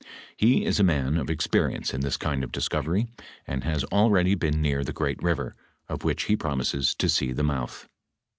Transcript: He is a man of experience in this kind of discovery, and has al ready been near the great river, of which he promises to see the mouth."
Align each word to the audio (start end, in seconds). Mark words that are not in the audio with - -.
He 0.35 0.65
is 0.65 0.79
a 0.79 0.83
man 0.83 1.15
of 1.17 1.29
experience 1.29 1.93
in 1.93 2.01
this 2.01 2.17
kind 2.17 2.43
of 2.43 2.51
discovery, 2.51 3.05
and 3.45 3.63
has 3.63 3.85
al 3.91 4.09
ready 4.09 4.33
been 4.33 4.59
near 4.59 4.83
the 4.83 4.93
great 4.93 5.21
river, 5.21 5.53
of 5.87 6.03
which 6.03 6.23
he 6.23 6.35
promises 6.35 6.95
to 6.95 7.07
see 7.07 7.31
the 7.31 7.43
mouth." 7.43 7.87